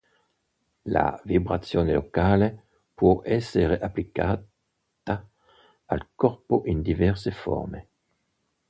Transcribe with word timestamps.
La 0.87 1.21
Vibrazione 1.25 1.93
Locale 1.93 2.65
può 2.95 3.21
essere 3.23 3.77
applicata 3.79 4.43
al 5.83 6.07
corpo 6.15 6.63
in 6.65 6.81
diverse 6.81 7.29
forme. 7.29 7.87